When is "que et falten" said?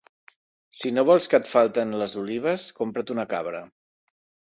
1.35-1.93